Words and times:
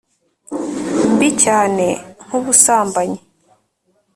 mbi 1.13 1.29
cyane, 1.43 1.85
nku 2.25 2.37
busambanyi 2.45 3.19